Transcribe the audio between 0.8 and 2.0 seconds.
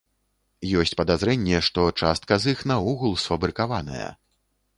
Ёсць падазрэнне, што